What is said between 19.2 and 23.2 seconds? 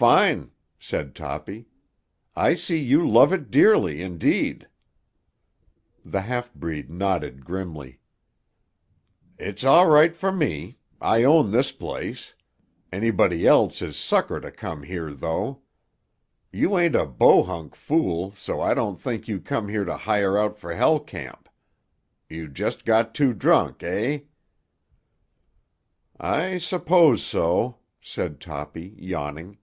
you come to hire out for Hell Camp. You just got